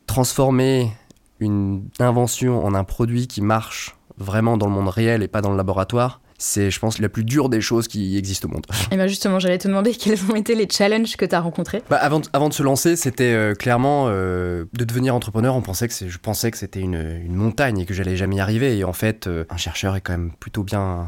Transformer 0.07 0.91
une 1.39 1.87
invention 1.99 2.65
en 2.65 2.73
un 2.73 2.83
produit 2.83 3.27
qui 3.27 3.41
marche 3.41 3.95
vraiment 4.17 4.57
dans 4.57 4.67
le 4.67 4.73
monde 4.73 4.89
réel 4.89 5.23
et 5.23 5.27
pas 5.27 5.41
dans 5.41 5.51
le 5.51 5.57
laboratoire, 5.57 6.21
c'est, 6.43 6.71
je 6.71 6.79
pense, 6.79 6.99
la 6.99 7.07
plus 7.07 7.23
dure 7.23 7.47
des 7.47 7.61
choses 7.61 7.87
qui 7.87 8.17
existent 8.17 8.49
au 8.49 8.51
monde. 8.51 8.65
Et 8.91 8.97
bien 8.97 9.07
justement, 9.07 9.39
j'allais 9.39 9.57
te 9.57 9.69
demander 9.69 9.91
quels 9.97 10.19
ont 10.29 10.35
été 10.35 10.55
les 10.55 10.67
challenges 10.69 11.15
que 11.15 11.23
tu 11.23 11.33
as 11.33 11.39
rencontrés. 11.39 11.81
Bah 11.89 11.95
avant, 11.95 12.21
avant 12.33 12.49
de 12.49 12.53
se 12.53 12.61
lancer, 12.61 12.97
c'était 12.97 13.33
euh, 13.33 13.55
clairement 13.55 14.07
euh, 14.09 14.65
de 14.73 14.83
devenir 14.83 15.15
entrepreneur. 15.15 15.55
On 15.55 15.61
pensait 15.61 15.87
que 15.87 15.93
je 15.93 16.17
pensais 16.17 16.51
que 16.51 16.57
c'était 16.57 16.81
une, 16.81 17.21
une, 17.23 17.33
montagne 17.33 17.79
et 17.79 17.85
que 17.85 17.93
j'allais 17.93 18.17
jamais 18.17 18.35
y 18.35 18.39
arriver. 18.41 18.77
Et 18.77 18.83
en 18.83 18.91
fait, 18.91 19.27
euh, 19.27 19.45
un 19.49 19.55
chercheur 19.55 19.95
est 19.95 20.01
quand 20.01 20.11
même 20.11 20.31
plutôt 20.37 20.63
bien, 20.63 21.07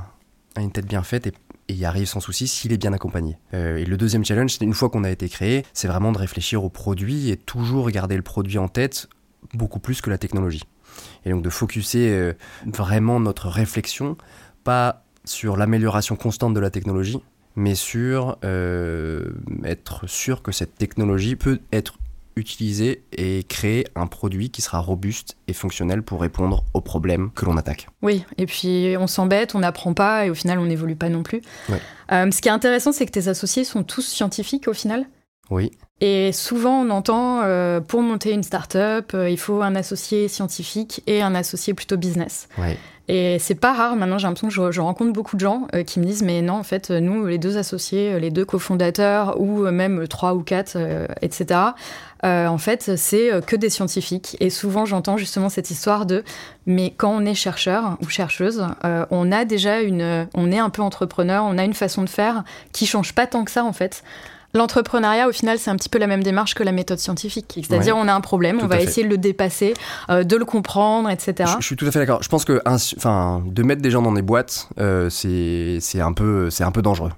a 0.56 0.62
une 0.62 0.72
tête 0.72 0.88
bien 0.88 1.04
faite 1.04 1.28
et 1.28 1.34
et 1.68 1.74
y 1.74 1.84
arrive 1.84 2.06
sans 2.06 2.20
souci 2.20 2.48
s'il 2.48 2.74
est 2.74 2.78
bien 2.78 2.94
accompagné. 2.94 3.40
et 3.52 3.86
le 3.86 3.98
deuxième 3.98 4.24
challenge, 4.24 4.52
c'est 4.52 4.64
une 4.64 4.76
fois 4.76 4.90
qu'on 4.90 5.04
a 5.04 5.10
été 5.10 5.28
créé, 5.28 5.66
c'est 5.74 5.88
vraiment 5.88 6.12
de 6.12 6.20
réfléchir 6.20 6.64
au 6.64 6.70
produit 6.70 7.32
et 7.32 7.38
toujours 7.38 7.90
garder 7.90 8.16
le 8.16 8.22
produit 8.22 8.60
en 8.60 8.68
tête 8.68 9.08
beaucoup 9.56 9.80
plus 9.80 10.00
que 10.00 10.12
la 10.12 10.20
technologie. 10.20 10.62
Et 11.26 11.32
donc 11.32 11.42
de 11.42 11.50
focuser 11.50 12.34
vraiment 12.68 13.20
notre 13.20 13.50
réflexion, 13.50 14.16
pas 14.64 15.05
sur 15.26 15.58
l'amélioration 15.58 16.16
constante 16.16 16.54
de 16.54 16.60
la 16.60 16.70
technologie, 16.70 17.22
mais 17.56 17.76
sur 17.76 18.38
euh, 18.44 19.30
être 19.64 20.08
sûr 20.08 20.42
que 20.42 20.52
cette 20.52 20.76
technologie 20.76 21.36
peut 21.36 21.60
être 21.72 21.98
utilisée 22.36 23.04
et 23.14 23.44
créer 23.44 23.88
un 23.96 24.08
produit 24.08 24.50
qui 24.50 24.62
sera 24.62 24.80
robuste 24.80 25.38
et 25.48 25.54
fonctionnel 25.54 26.04
pour 26.04 26.20
répondre 26.20 26.66
aux 26.74 26.82
problèmes 26.82 27.32
que 27.32 27.46
l'on 27.46 27.56
attaque. 27.56 27.88
Oui, 28.02 28.26
et 28.38 28.46
puis 28.46 28.96
on 29.00 29.08
s'embête, 29.08 29.56
on 29.56 29.60
n'apprend 29.60 29.94
pas 29.94 30.26
et 30.26 30.30
au 30.30 30.34
final 30.34 30.60
on 30.60 30.66
n'évolue 30.66 30.98
pas 30.98 31.08
non 31.08 31.24
plus. 31.24 31.42
Euh, 32.12 32.30
ce 32.32 32.42
qui 32.42 32.50
est 32.50 32.52
intéressant, 32.52 32.92
c'est 32.92 33.06
que 33.06 33.12
tes 33.12 33.30
associés 33.30 33.64
sont 33.64 33.84
tous 33.84 34.02
scientifiques 34.02 34.68
au 34.68 34.74
final? 34.74 35.06
Oui. 35.50 35.72
Et 36.02 36.34
souvent, 36.34 36.82
on 36.82 36.90
entend, 36.90 37.42
euh, 37.44 37.80
pour 37.80 38.02
monter 38.02 38.34
une 38.34 38.44
start-up, 38.44 39.16
il 39.30 39.38
faut 39.38 39.62
un 39.62 39.76
associé 39.76 40.28
scientifique 40.28 41.04
et 41.08 41.22
un 41.22 41.36
associé 41.36 41.74
plutôt 41.74 41.98
business. 41.98 42.50
Oui. 42.58 42.76
Et 43.08 43.38
c'est 43.38 43.56
pas 43.56 43.74
rare, 43.74 43.96
maintenant 43.96 44.18
j'ai 44.18 44.28
l'impression 44.28 44.48
que 44.48 44.72
je, 44.72 44.82
rencontre 44.82 45.14
beaucoup 45.14 45.36
de 45.36 45.42
gens 45.42 45.68
euh, 45.76 45.84
qui 45.84 46.00
me 46.00 46.06
disent 46.06 46.24
mais 46.24 46.42
non, 46.42 46.54
en 46.56 46.64
fait, 46.64 46.90
nous, 46.90 47.28
les 47.28 47.38
deux 47.38 47.58
associés, 47.58 48.14
euh, 48.14 48.20
les 48.20 48.32
deux 48.32 48.46
cofondateurs, 48.46 49.40
ou 49.40 49.66
euh, 49.66 49.72
même 49.72 50.08
trois 50.08 50.34
ou 50.34 50.42
quatre, 50.42 50.78
etc., 51.22 51.60
en 52.24 52.58
fait, 52.58 52.98
c'est 52.98 53.30
que 53.46 53.56
des 53.56 53.70
scientifiques. 53.70 54.36
Et 54.40 54.50
souvent, 54.50 54.86
j'entends 54.86 55.16
justement 55.16 55.48
cette 55.48 55.70
histoire 55.70 56.08
de 56.08 56.24
mais 56.66 56.92
quand 56.98 57.12
on 57.12 57.24
est 57.24 57.36
chercheur 57.36 58.00
ou 58.02 58.10
chercheuse, 58.10 58.66
on 59.12 59.32
a 59.32 59.46
déjà 59.46 59.82
une. 59.82 60.28
On 60.34 60.52
est 60.52 60.58
un 60.58 60.72
peu 60.72 60.82
entrepreneur, 60.82 61.44
on 61.48 61.60
a 61.60 61.64
une 61.64 61.76
façon 61.76 62.02
de 62.02 62.10
faire 62.10 62.44
qui 62.72 62.88
change 62.88 63.14
pas 63.14 63.28
tant 63.28 63.46
que 63.46 63.52
ça, 63.52 63.64
en 63.64 63.74
fait. 63.74 64.04
L'entrepreneuriat, 64.56 65.28
au 65.28 65.34
final, 65.34 65.60
c'est 65.60 65.70
un 65.70 65.76
petit 65.76 65.90
peu 65.90 66.00
la 66.00 66.08
même 66.08 66.24
démarche 66.24 66.54
que 66.54 66.64
la 66.64 66.72
méthode 66.72 66.98
scientifique. 66.98 67.60
C'est-à-dire, 67.62 67.98
on 67.98 68.08
a 68.08 68.14
un 68.14 68.22
problème, 68.22 68.60
on 68.64 68.68
va 68.68 68.80
essayer 68.80 69.04
de 69.04 69.12
le 69.12 69.18
dépasser, 69.18 69.74
euh, 70.10 70.24
de 70.24 70.38
le 70.38 70.46
comprendre, 70.46 71.10
etc. 71.10 71.52
Je, 71.60 71.66
suis 71.66 71.76
tout 71.76 71.86
à 71.86 71.92
fait 71.92 72.00
d'accord. 72.00 72.24
Je 72.24 72.30
pense 72.30 72.46
que 72.46 72.62
enfin, 72.66 73.44
de 73.46 73.64
mettre 73.64 73.82
des 73.82 73.92
gens 73.92 74.02
dans 74.02 74.14
des 74.14 74.22
boîtes, 74.22 74.70
euh, 74.80 75.10
c'est 75.10 76.00
un, 76.00 76.14
peu, 76.14 76.50
un 76.58 76.72
peu 76.72 76.82
dangereux. 76.82 77.12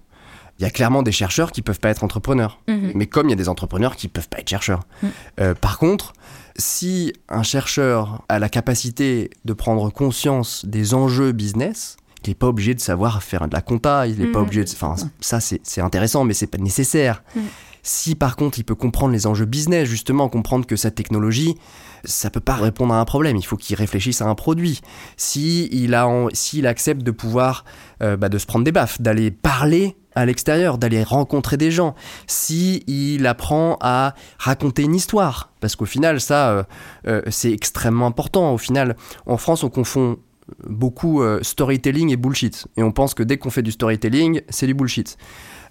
Il 0.59 0.63
y 0.63 0.65
a 0.65 0.71
clairement 0.71 1.03
des 1.03 1.11
chercheurs 1.11 1.51
qui 1.51 1.61
peuvent 1.61 1.79
pas 1.79 1.89
être 1.89 2.03
entrepreneurs. 2.03 2.59
Mhm. 2.67 2.93
Mais 2.95 3.05
comme 3.05 3.27
il 3.27 3.29
y 3.29 3.33
a 3.33 3.37
des 3.37 3.49
entrepreneurs 3.49 3.95
qui 3.95 4.07
peuvent 4.07 4.29
pas 4.29 4.39
être 4.39 4.49
chercheurs. 4.49 4.81
Mhm. 5.03 5.09
Euh, 5.39 5.53
par 5.53 5.77
contre, 5.77 6.13
si 6.55 7.13
un 7.29 7.43
chercheur 7.43 8.23
a 8.29 8.39
la 8.39 8.49
capacité 8.49 9.29
de 9.45 9.53
prendre 9.53 9.91
conscience 9.91 10.65
des 10.65 10.95
enjeux 10.95 11.31
business, 11.31 11.97
il 12.27 12.31
n'est 12.31 12.35
pas 12.35 12.47
obligé 12.47 12.73
de 12.73 12.79
savoir 12.79 13.23
faire 13.23 13.47
de 13.47 13.53
la 13.53 13.61
compta, 13.61 14.07
il 14.07 14.19
n'est 14.19 14.31
pas 14.31 14.39
mm. 14.39 14.43
obligé 14.43 14.63
de... 14.63 14.69
Enfin, 14.69 14.95
ça 15.19 15.39
c'est 15.39 15.81
intéressant, 15.81 16.23
mais 16.23 16.33
c'est 16.33 16.47
pas 16.47 16.57
nécessaire. 16.57 17.23
Mm. 17.35 17.39
Si 17.83 18.15
par 18.15 18.35
contre 18.35 18.59
il 18.59 18.63
peut 18.63 18.75
comprendre 18.75 19.13
les 19.13 19.27
enjeux 19.27 19.45
business, 19.45 19.87
justement, 19.87 20.27
comprendre 20.27 20.65
que 20.65 20.75
sa 20.75 20.91
technologie, 20.91 21.55
ça 22.03 22.29
peut 22.29 22.41
pas 22.41 22.55
répondre 22.55 22.93
à 22.93 22.99
un 22.99 23.05
problème, 23.05 23.37
il 23.37 23.45
faut 23.45 23.55
qu'il 23.55 23.77
réfléchisse 23.77 24.21
à 24.21 24.25
un 24.25 24.35
produit. 24.35 24.81
Si 25.15 25.69
il, 25.71 25.95
a 25.95 26.07
s'il 26.33 26.67
accepte 26.67 27.01
de 27.01 27.11
pouvoir, 27.11 27.63
euh, 28.03 28.17
bah, 28.17 28.29
de 28.29 28.37
se 28.37 28.45
prendre 28.45 28.65
des 28.65 28.73
baffes, 28.73 29.01
d'aller 29.01 29.31
parler 29.31 29.95
à 30.15 30.25
l'extérieur, 30.25 30.77
d'aller 30.77 31.03
rencontrer 31.03 31.57
des 31.57 31.71
gens, 31.71 31.95
si 32.25 32.83
il 32.87 33.25
apprend 33.27 33.77
à 33.81 34.15
raconter 34.37 34.81
une 34.81 34.95
histoire, 34.95 35.51
parce 35.59 35.75
qu'au 35.75 35.85
final 35.85 36.19
ça 36.19 36.49
euh, 36.49 36.63
euh, 37.07 37.21
c'est 37.29 37.51
extrêmement 37.51 38.07
important. 38.07 38.53
Au 38.53 38.57
final, 38.57 38.95
en 39.27 39.37
France 39.37 39.63
on 39.63 39.69
confond 39.69 40.17
beaucoup 40.65 41.21
euh, 41.21 41.39
storytelling 41.41 42.11
et 42.11 42.17
bullshit. 42.17 42.67
Et 42.77 42.83
on 42.83 42.91
pense 42.91 43.13
que 43.13 43.23
dès 43.23 43.37
qu'on 43.37 43.49
fait 43.49 43.61
du 43.61 43.71
storytelling, 43.71 44.41
c'est 44.49 44.67
du 44.67 44.73
bullshit. 44.73 45.17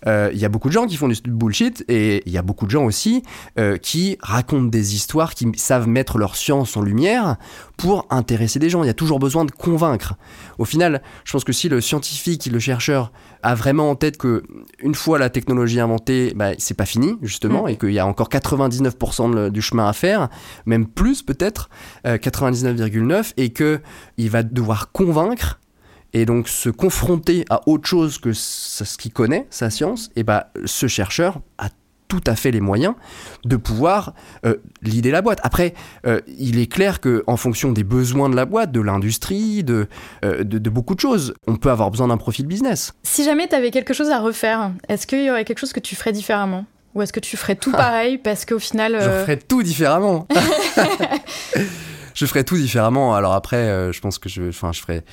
Euh, 0.06 0.30
il 0.32 0.38
y 0.38 0.44
a 0.44 0.48
beaucoup 0.48 0.68
de 0.68 0.72
gens 0.72 0.86
qui 0.86 0.96
font 0.96 1.08
du 1.08 1.20
bullshit 1.26 1.84
et 1.88 2.22
il 2.26 2.32
y 2.32 2.38
a 2.38 2.42
beaucoup 2.42 2.66
de 2.66 2.70
gens 2.70 2.84
aussi 2.84 3.22
euh, 3.58 3.76
qui 3.76 4.18
racontent 4.20 4.68
des 4.68 4.94
histoires, 4.94 5.34
qui 5.34 5.46
savent 5.56 5.88
mettre 5.88 6.18
leur 6.18 6.36
science 6.36 6.76
en 6.76 6.82
lumière 6.82 7.36
pour 7.76 8.06
intéresser 8.10 8.58
des 8.58 8.70
gens. 8.70 8.82
Il 8.82 8.86
y 8.86 8.90
a 8.90 8.94
toujours 8.94 9.18
besoin 9.18 9.44
de 9.44 9.50
convaincre. 9.50 10.14
Au 10.58 10.64
final, 10.64 11.02
je 11.24 11.32
pense 11.32 11.44
que 11.44 11.52
si 11.52 11.68
le 11.68 11.80
scientifique, 11.80 12.46
le 12.46 12.58
chercheur 12.58 13.12
a 13.42 13.54
vraiment 13.54 13.90
en 13.90 13.94
tête 13.94 14.16
que 14.16 14.42
une 14.80 14.94
fois 14.94 15.18
la 15.18 15.30
technologie 15.30 15.80
inventée, 15.80 16.32
bah, 16.34 16.50
c'est 16.58 16.76
pas 16.76 16.86
fini 16.86 17.16
justement 17.22 17.64
mm. 17.64 17.68
et 17.68 17.76
qu'il 17.76 17.92
y 17.92 17.98
a 17.98 18.06
encore 18.06 18.28
99% 18.28 19.50
du 19.50 19.62
chemin 19.62 19.88
à 19.88 19.92
faire, 19.92 20.28
même 20.64 20.86
plus 20.86 21.22
peut-être, 21.22 21.68
99,9 22.04 23.12
euh, 23.12 23.22
et 23.36 23.50
que 23.50 23.80
il 24.16 24.30
va 24.30 24.42
devoir 24.42 24.92
convaincre 24.92 25.58
et 26.16 26.24
donc 26.24 26.48
se 26.48 26.70
confronter 26.70 27.44
à 27.50 27.60
autre 27.68 27.86
chose 27.86 28.16
que 28.16 28.32
ce 28.32 28.96
qu'il 28.96 29.12
connaît, 29.12 29.46
sa 29.50 29.68
science, 29.68 30.08
et 30.16 30.22
bah, 30.22 30.50
ce 30.64 30.86
chercheur 30.86 31.40
a 31.58 31.68
tout 32.08 32.22
à 32.26 32.36
fait 32.36 32.50
les 32.50 32.60
moyens 32.60 32.94
de 33.44 33.56
pouvoir 33.56 34.14
euh, 34.46 34.54
l'idée 34.80 35.10
la 35.10 35.20
boîte. 35.20 35.40
Après, 35.42 35.74
euh, 36.06 36.22
il 36.38 36.58
est 36.58 36.72
clair 36.72 37.00
que 37.00 37.22
en 37.26 37.36
fonction 37.36 37.70
des 37.70 37.84
besoins 37.84 38.30
de 38.30 38.36
la 38.36 38.46
boîte, 38.46 38.72
de 38.72 38.80
l'industrie, 38.80 39.62
de, 39.62 39.88
euh, 40.24 40.42
de, 40.42 40.70
beaucoup 40.70 40.94
de 40.94 41.00
choses, 41.00 41.34
on 41.46 41.56
peut 41.56 41.70
avoir 41.70 41.90
besoin 41.90 42.08
d'un 42.08 42.16
profil 42.16 42.46
business. 42.46 42.94
Si 43.02 43.22
jamais 43.22 43.46
tu 43.46 43.54
avais 43.54 43.70
quelque 43.70 43.92
chose 43.92 44.08
à 44.08 44.18
refaire, 44.18 44.70
est-ce 44.88 45.06
qu'il 45.06 45.22
y 45.22 45.30
aurait 45.30 45.44
quelque 45.44 45.58
chose 45.58 45.74
que 45.74 45.80
tu 45.80 45.96
ferais 45.96 46.12
différemment? 46.12 46.64
Ou 46.94 47.02
est-ce 47.02 47.12
que 47.12 47.20
tu 47.20 47.36
ferais 47.36 47.56
tout 47.56 47.72
pareil 47.72 48.16
parce 48.16 48.46
qu'au 48.46 48.58
final... 48.58 48.94
Je 48.94 49.20
ferais 49.20 49.36
tout 49.36 49.62
différemment 49.62 50.26
Je 52.14 52.24
ferais 52.24 52.44
tout 52.44 52.56
différemment. 52.56 53.14
Alors 53.14 53.34
après, 53.34 53.92
je 53.92 54.00
pense 54.00 54.18
que 54.18 54.30
je, 54.30 54.48
enfin, 54.48 54.72
je 54.72 54.80
ferais 54.80 55.04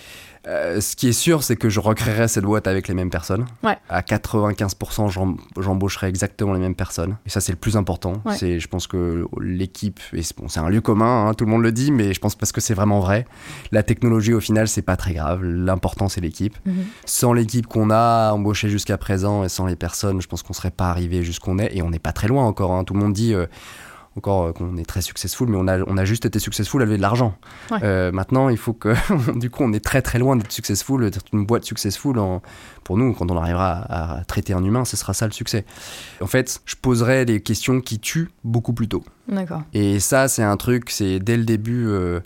euh, 0.48 0.82
ce 0.82 0.96
qui 0.96 1.08
est 1.08 1.14
sûr, 1.14 1.44
c'est 1.44 1.56
que 1.56 1.70
je 1.70 1.80
recréerai 1.80 2.28
cette 2.28 2.44
boîte 2.44 2.68
avec 2.68 2.88
les 2.88 2.94
mêmes 2.94 3.10
personnes. 3.10 3.46
À 3.90 4.02
95%, 4.02 5.38
j'embaucherai 5.60 6.08
exactement 6.08 6.54
les 6.54 6.60
mêmes 6.60 6.76
personnes. 6.76 7.18
Et 7.26 7.30
ça, 7.30 7.40
c'est 7.40 7.52
le 7.52 7.58
plus 7.58 7.78
important. 7.78 8.22
C'est, 8.32 8.60
je 8.60 8.68
pense 8.68 8.88
que 8.88 9.26
l'équipe, 9.40 10.00
et 10.14 10.22
c'est 10.22 10.60
un 10.60 10.70
lieu 10.70 10.82
commun, 10.82 11.28
hein, 11.28 11.34
tout 11.34 11.46
le 11.46 11.52
monde 11.52 11.64
le 11.64 11.72
dit, 11.72 11.92
mais 11.92 12.14
je 12.14 12.20
pense 12.20 12.36
parce 12.36 12.52
que 12.52 12.62
c'est 12.62 12.74
vraiment 12.74 13.00
vrai. 13.00 13.26
La 13.72 13.84
technologie, 13.84 14.34
au 14.34 14.40
final, 14.40 14.68
c'est 14.68 14.82
pas 14.82 14.98
très 14.98 15.14
grave. 15.14 15.44
L'important, 15.44 16.10
c'est 16.10 16.22
l'équipe. 16.22 16.58
Mhm. 16.66 16.86
Sans 17.06 17.34
l'équipe 17.34 17.68
qu'on 17.68 17.90
a 17.90 18.32
embauchée 18.32 18.70
jusqu'à 18.70 18.98
présent 18.98 19.44
et 19.44 19.50
sans 19.50 19.66
les 19.66 19.76
personnes, 19.76 20.22
je 20.22 20.28
pense 20.28 20.44
qu'on 20.44 20.54
serait 20.54 20.72
pas 20.72 20.90
arrivé 20.90 21.24
jusqu'où 21.24 21.58
est. 21.60 21.76
Et 21.76 21.82
on 21.82 21.90
n'est 21.90 22.00
pas 22.00 22.14
très 22.14 22.28
loin 22.28 22.46
encore. 22.46 22.74
Hein. 22.74 22.84
Tout 22.84 22.94
le 22.94 23.00
monde 23.00 23.14
dit. 23.14 23.34
Euh, 23.34 23.46
encore 24.18 24.44
euh, 24.44 24.52
qu'on 24.52 24.78
est 24.78 24.86
très 24.86 25.02
successful, 25.02 25.48
mais 25.48 25.58
on 25.58 25.68
a, 25.68 25.80
on 25.82 25.98
a 25.98 26.06
juste 26.06 26.26
été 26.26 26.40
successful 26.40 26.82
à 26.82 26.86
lever 26.86 26.98
de 26.98 27.02
l'argent. 27.02 27.36
Euh, 27.72 28.12
maintenant, 28.12 28.50
il 28.50 28.58
faut 28.58 28.74
que, 28.74 28.94
du 29.40 29.50
coup, 29.50 29.64
on 29.64 29.74
est 29.74 29.84
très 29.84 30.02
très 30.02 30.20
loin 30.20 30.36
d'être 30.36 30.52
successful, 30.52 31.10
d'être 31.10 31.26
une 31.34 31.46
boîte 31.46 31.64
successful. 31.64 32.18
En, 32.20 32.42
pour 32.84 32.98
nous, 32.98 33.14
quand 33.14 33.30
on 33.32 33.38
arrivera 33.38 33.86
à, 33.90 34.26
traiter 34.26 34.54
un 34.54 34.64
humain, 34.64 34.86
ce 34.86 34.98
sera 34.98 35.14
ça 35.14 35.26
le 35.26 35.32
succès. 35.32 35.66
En 36.22 36.28
fait, 36.28 36.62
je 36.66 36.76
poserai 36.76 37.26
des 37.26 37.42
questions 37.42 37.82
qui 37.82 38.00
tuent 38.00 38.30
beaucoup 38.44 38.74
plus 38.74 38.88
tôt. 38.88 39.04
D'accord. 39.28 39.64
Et 39.74 40.00
ça, 40.00 40.28
c'est 40.28 40.44
un 40.44 40.58
truc, 40.58 40.90
c'est 40.90 41.20
dès 41.20 41.38
le 41.38 41.46
début. 41.46 41.88
Euh, 41.88 42.20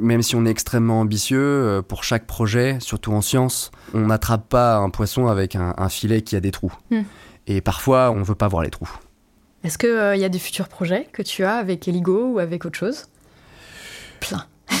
même 0.00 0.22
si 0.22 0.34
on 0.34 0.46
est 0.46 0.50
extrêmement 0.50 1.00
ambitieux, 1.00 1.82
pour 1.86 2.04
chaque 2.04 2.26
projet, 2.26 2.78
surtout 2.80 3.12
en 3.12 3.20
science, 3.20 3.70
on 3.92 4.06
n'attrape 4.06 4.48
pas 4.48 4.78
un 4.78 4.88
poisson 4.88 5.26
avec 5.26 5.56
un, 5.56 5.88
filet 5.90 6.22
qui 6.22 6.36
a 6.36 6.40
des 6.40 6.52
trous. 6.52 6.72
Hmm. 6.90 7.02
Et 7.46 7.60
parfois, 7.60 8.10
on 8.10 8.20
ne 8.20 8.24
veut 8.24 8.34
pas 8.34 8.48
voir 8.48 8.62
les 8.62 8.70
trous. 8.70 8.90
Est-ce 9.64 9.78
qu'il 9.78 9.88
euh, 9.88 10.14
y 10.14 10.24
a 10.24 10.28
des 10.28 10.38
futurs 10.38 10.68
projets 10.68 11.08
que 11.10 11.22
tu 11.22 11.42
as 11.42 11.54
avec 11.54 11.88
Eligo 11.88 12.34
ou 12.34 12.38
avec 12.38 12.66
autre 12.66 12.78
chose? 12.78 13.06
Plein. 14.20 14.44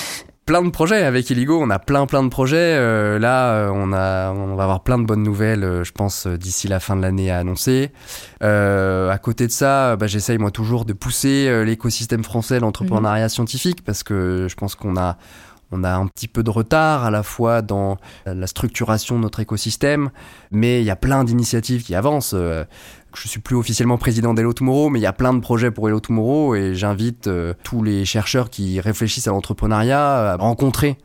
plein 0.46 0.62
de 0.62 0.68
projets 0.68 1.02
avec 1.02 1.30
Eligo, 1.30 1.58
on 1.58 1.70
a 1.70 1.78
plein 1.78 2.04
plein 2.04 2.22
de 2.22 2.28
projets. 2.28 2.76
Euh, 2.76 3.18
là, 3.18 3.54
euh, 3.54 3.70
on 3.72 3.94
a, 3.94 4.30
on 4.30 4.54
va 4.54 4.64
avoir 4.64 4.82
plein 4.82 4.98
de 4.98 5.04
bonnes 5.04 5.22
nouvelles, 5.22 5.82
je 5.82 5.92
pense 5.92 6.26
d'ici 6.26 6.68
la 6.68 6.80
fin 6.80 6.96
de 6.96 7.00
l'année 7.00 7.30
à 7.30 7.38
annoncer. 7.38 7.92
à 8.42 9.18
côté 9.22 9.46
de 9.46 9.52
ça, 9.52 9.96
bah, 9.96 10.06
j'essaye 10.06 10.36
moi 10.36 10.50
toujours 10.50 10.84
de 10.84 10.92
pousser 10.92 11.64
l'écosystème 11.64 12.22
français, 12.22 12.60
l'entrepreneuriat 12.60 13.24
mhm. 13.24 13.30
scientifique, 13.30 13.82
parce 13.82 14.02
que 14.02 14.48
je 14.50 14.54
pense 14.54 14.74
qu'on 14.74 14.98
a 14.98 15.16
on 15.74 15.84
a 15.84 15.92
un 15.92 16.06
petit 16.06 16.28
peu 16.28 16.42
de 16.42 16.50
retard 16.50 17.04
à 17.04 17.10
la 17.10 17.22
fois 17.22 17.62
dans 17.62 17.96
la 18.26 18.46
structuration 18.46 19.16
de 19.16 19.22
notre 19.22 19.40
écosystème, 19.40 20.10
mais 20.50 20.80
il 20.80 20.84
y 20.84 20.90
a 20.90 20.96
plein 20.96 21.24
d'initiatives 21.24 21.82
qui 21.82 21.94
avancent 21.94 22.34
je 23.16 23.28
suis 23.28 23.40
plus 23.40 23.56
officiellement 23.56 23.98
président 23.98 24.34
d'Hello 24.34 24.52
Tomorrow, 24.52 24.90
mais 24.90 24.98
il 24.98 25.02
y 25.02 25.06
a 25.06 25.12
plein 25.12 25.34
de 25.34 25.40
projets 25.40 25.70
pour 25.70 25.88
Hello 25.88 26.00
Tomorrow 26.00 26.54
et 26.54 26.74
j'invite 26.74 27.26
euh, 27.26 27.54
tous 27.62 27.82
les 27.82 28.04
chercheurs 28.04 28.50
qui 28.50 28.80
réfléchissent 28.80 29.28
à 29.28 29.30
l'entrepreneuriat 29.30 30.32
à 30.32 30.36
rencontrer 30.36 30.98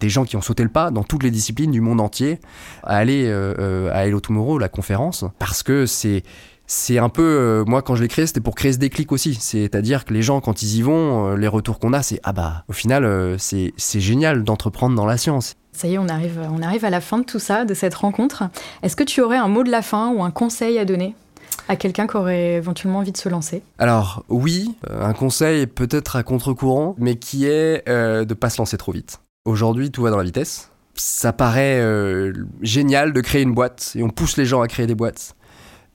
des 0.00 0.08
gens 0.08 0.24
qui 0.24 0.36
ont 0.36 0.40
sauté 0.40 0.62
le 0.62 0.70
pas 0.70 0.90
dans 0.90 1.02
toutes 1.02 1.22
les 1.22 1.30
disciplines 1.30 1.70
du 1.70 1.82
monde 1.82 2.00
entier 2.00 2.40
à 2.82 2.96
aller 2.96 3.26
euh, 3.26 3.54
euh, 3.58 3.92
à 3.92 4.06
Hello 4.06 4.20
Tomorrow, 4.20 4.58
la 4.58 4.68
conférence, 4.68 5.24
parce 5.38 5.62
que 5.62 5.84
c'est 5.84 6.22
c'est 6.72 6.98
un 6.98 7.08
peu 7.08 7.64
moi 7.66 7.82
quand 7.82 7.96
je 7.96 8.02
l'ai 8.02 8.08
créé 8.08 8.26
c'était 8.26 8.40
pour 8.40 8.54
créer 8.54 8.72
ce 8.72 8.78
déclic 8.78 9.10
aussi 9.10 9.34
c'est-à-dire 9.34 10.04
que 10.04 10.14
les 10.14 10.22
gens 10.22 10.40
quand 10.40 10.62
ils 10.62 10.76
y 10.76 10.82
vont 10.82 11.34
les 11.34 11.48
retours 11.48 11.80
qu'on 11.80 11.92
a 11.92 12.02
c'est 12.02 12.20
ah 12.22 12.32
bah 12.32 12.64
au 12.68 12.72
final 12.72 13.36
c'est 13.38 14.00
génial 14.00 14.44
d'entreprendre 14.44 14.94
dans 14.94 15.06
la 15.06 15.16
science 15.16 15.56
ça 15.72 15.88
y 15.88 15.94
est, 15.94 15.98
on 15.98 16.08
arrive, 16.08 16.40
on 16.52 16.62
arrive 16.62 16.84
à 16.84 16.90
la 16.90 17.00
fin 17.00 17.18
de 17.18 17.24
tout 17.24 17.38
ça, 17.38 17.64
de 17.64 17.74
cette 17.74 17.94
rencontre. 17.94 18.44
Est-ce 18.82 18.96
que 18.96 19.04
tu 19.04 19.22
aurais 19.22 19.38
un 19.38 19.48
mot 19.48 19.62
de 19.62 19.70
la 19.70 19.82
fin 19.82 20.12
ou 20.12 20.22
un 20.22 20.30
conseil 20.30 20.78
à 20.78 20.84
donner 20.84 21.14
à 21.68 21.76
quelqu'un 21.76 22.06
qui 22.06 22.16
aurait 22.16 22.54
éventuellement 22.54 22.98
envie 22.98 23.12
de 23.12 23.16
se 23.16 23.28
lancer? 23.28 23.62
Alors 23.78 24.24
oui, 24.28 24.74
euh, 24.90 25.04
un 25.04 25.12
conseil 25.12 25.66
peut-être 25.66 26.16
à 26.16 26.22
contre-courant, 26.22 26.96
mais 26.98 27.16
qui 27.16 27.46
est 27.46 27.88
euh, 27.88 28.24
de 28.24 28.34
pas 28.34 28.50
se 28.50 28.58
lancer 28.58 28.76
trop 28.76 28.92
vite. 28.92 29.20
Aujourd'hui, 29.44 29.90
tout 29.90 30.02
va 30.02 30.10
dans 30.10 30.18
la 30.18 30.24
vitesse. 30.24 30.70
Ça 30.94 31.32
paraît 31.32 31.80
euh, 31.80 32.32
génial 32.60 33.12
de 33.12 33.20
créer 33.20 33.42
une 33.42 33.54
boîte 33.54 33.92
et 33.94 34.02
on 34.02 34.10
pousse 34.10 34.36
les 34.36 34.44
gens 34.44 34.60
à 34.60 34.68
créer 34.68 34.86
des 34.86 34.94
boîtes. 34.94 35.34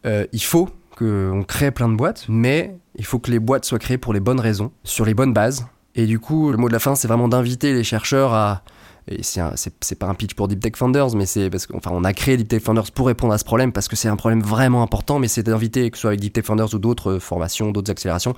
Il 0.06 0.44
faut 0.44 0.70
qu'on 0.98 1.44
crée 1.48 1.72
plein 1.72 1.90
de 1.90 1.96
boîtes, 1.96 2.26
mais 2.30 2.78
il 2.96 3.06
faut 3.06 3.20
que 3.20 3.32
les 3.32 3.40
boîtes 3.40 3.66
soient 3.66 3.80
créées 3.80 3.98
pour 3.98 4.14
les 4.14 4.20
bonnes 4.20 4.40
raisons, 4.40 4.72
sur 4.84 5.06
les 5.06 5.14
bonnes 5.14 5.34
bases. 5.34 5.66
Et 5.96 6.06
du 6.06 6.20
coup, 6.20 6.52
le 6.52 6.58
mot 6.58 6.68
de 6.68 6.74
la 6.74 6.80
fin, 6.80 6.96
c'est 6.96 7.08
vraiment 7.08 7.28
d'inviter 7.28 7.74
les 7.74 7.84
chercheurs 7.84 8.34
à, 8.34 8.64
et 9.08 9.22
c'est 9.22 10.00
pas 10.00 10.08
un 10.08 10.16
pitch 10.16 10.34
pour 10.34 10.48
Deep 10.48 10.60
Tech 10.60 10.74
Founders, 10.76 11.16
mais 11.16 11.26
c'est 11.26 11.50
parce 11.50 11.68
qu'on 11.68 11.80
on 11.92 12.04
a 12.04 12.14
créé 12.14 12.38
Deep 12.38 12.48
Tech 12.48 12.64
Founders 12.64 12.92
pour 12.92 13.08
répondre 13.08 13.34
à 13.34 13.38
ce 13.38 13.44
problème 13.44 13.72
parce 13.72 13.88
que 13.88 13.96
c'est 13.96 14.08
un 14.08 14.16
problème 14.16 14.42
vraiment 14.42 14.82
important, 14.82 15.20
mais 15.20 15.28
c'est 15.28 15.44
d'inviter, 15.44 15.90
que 15.92 15.98
ce 15.98 16.02
soit 16.02 16.10
avec 16.12 16.22
Deep 16.22 16.34
Tech 16.34 16.46
Founders 16.46 16.74
ou 16.74 16.80
d'autres 16.80 17.20
formations, 17.20 17.72
d'autres 17.72 17.92
accélérations, 17.92 18.34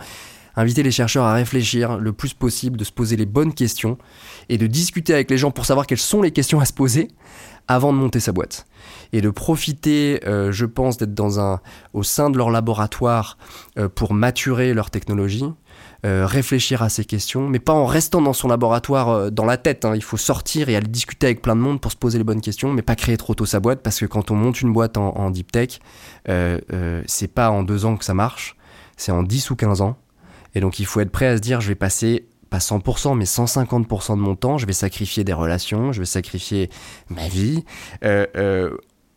inviter 0.58 0.84
les 0.84 0.92
chercheurs 0.92 1.24
à 1.24 1.34
réfléchir 1.34 1.98
le 1.98 2.12
plus 2.12 2.34
possible, 2.34 2.78
de 2.78 2.84
se 2.84 2.92
poser 2.92 3.16
les 3.16 3.26
bonnes 3.26 3.54
questions 3.54 3.98
et 4.50 4.58
de 4.58 4.68
discuter 4.68 5.14
avec 5.14 5.30
les 5.30 5.38
gens 5.38 5.52
pour 5.52 5.66
savoir 5.66 5.88
quelles 5.88 5.98
sont 6.00 6.22
les 6.22 6.32
questions 6.32 6.60
à 6.60 6.66
se 6.66 6.74
poser 6.74 7.10
avant 7.68 7.94
de 7.94 7.98
monter 7.98 8.20
sa 8.20 8.32
boîte. 8.32 8.66
Et 9.14 9.22
de 9.22 9.30
profiter, 9.30 10.22
euh, 10.26 10.52
je 10.52 10.66
pense, 10.66 10.98
d'être 10.98 11.14
dans 11.14 11.40
un, 11.40 11.60
au 11.94 12.04
sein 12.04 12.30
de 12.30 12.38
leur 12.38 12.50
laboratoire 12.50 13.38
euh, 13.78 13.90
pour 13.90 14.14
maturer 14.14 14.74
leur 14.74 14.90
technologie, 14.90 15.46
euh, 16.06 16.26
réfléchir 16.26 16.82
à 16.82 16.90
ces 16.90 17.06
questions, 17.06 17.48
mais 17.48 17.60
pas 17.60 17.74
en 17.74 17.86
restant 17.86 18.22
dans 18.22 18.34
son 18.34 18.48
laboratoire 18.48 19.32
dans 19.32 19.46
la 19.46 19.58
tête. 19.58 19.86
Hein. 19.86 19.94
Il 19.96 20.04
faut 20.04 20.18
sortir 20.18 20.70
et 20.70 20.76
aller 20.76 20.88
discuter 20.88 21.28
avec 21.28 21.42
plein 21.42 21.56
de 21.56 21.62
monde 21.62 21.82
pour 21.82 21.92
se 21.92 21.98
poser 21.98 22.18
les 22.18 22.24
bonnes 22.24 22.42
questions, 22.42 22.72
mais 22.72 22.82
pas 22.82 22.96
créer 22.96 23.18
trop 23.18 23.36
tôt 23.36 23.46
sa 23.46 23.60
boîte, 23.60 23.82
parce 23.82 24.00
que 24.00 24.06
quand 24.06 24.32
on 24.32 24.36
monte 24.36 24.62
une 24.62 24.74
boîte 24.74 24.98
en, 24.98 25.30
deep 25.32 25.52
tech, 25.52 25.80
c'est 26.26 27.34
pas 27.34 27.50
en 27.50 27.64
deux 27.64 27.86
ans 27.86 27.98
que 27.98 28.06
ça 28.06 28.14
marche, 28.14 28.56
c'est 28.96 29.12
en 29.12 29.24
10 29.24 29.52
ou 29.52 29.56
15 29.56 29.82
ans. 29.82 29.98
Et 30.56 30.60
donc 30.60 30.80
il 30.80 30.86
faut 30.86 31.00
être 31.00 31.12
prêt 31.12 31.28
à 31.28 31.38
se 31.38 31.42
dire, 31.42 31.62
je 31.62 31.68
vais 31.68 31.76
passer 31.76 32.28
pas 32.50 32.60
100%, 32.60 33.18
mais 33.18 33.26
150% 33.26 34.16
de 34.16 34.22
mon 34.22 34.36
temps, 34.36 34.58
je 34.58 34.66
vais 34.66 34.74
sacrifier 34.74 35.24
des 35.24 35.34
relations, 35.34 35.92
je 35.92 36.00
vais 36.00 36.06
sacrifier 36.06 36.70
ma 37.10 37.28
vie 37.28 37.64